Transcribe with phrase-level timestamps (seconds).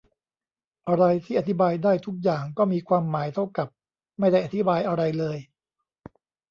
[0.87, 3.67] อะไรที่อธิบายได้ทุกอย่างก็มีความหมายเท่ากับ
[4.19, 5.37] ไม่ได้อธิบายอะไรเลย